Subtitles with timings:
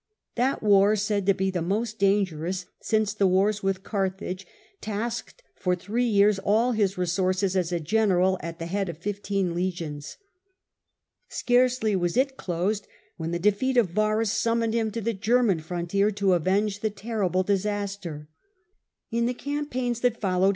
[0.33, 4.47] That war, said to be the most dan gerous since the wars with Carthage,
[4.81, 9.53] tasked for three years all his resources as a general at the head of fifteen
[9.53, 10.17] legions.
[11.27, 12.87] Scarcely was it closed
[13.17, 17.43] when the defeat of Varus summoned him to the German frontier to avenge the terrible
[17.43, 18.27] disaster.
[19.11, 20.49] In the campaigns that followed he A.